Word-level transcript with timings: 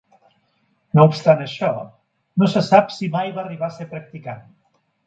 No 0.99 1.05
obstant 1.09 1.43
això, 1.45 1.71
no 2.45 2.51
se 2.55 2.65
sap 2.71 2.93
si 2.99 3.13
mai 3.19 3.35
va 3.39 3.45
arribar 3.47 3.71
a 3.71 3.79
ser 3.81 3.93
practicant. 3.97 4.47